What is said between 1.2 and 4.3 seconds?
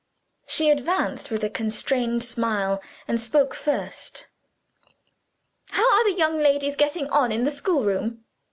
with a constrained smile, and spoke first.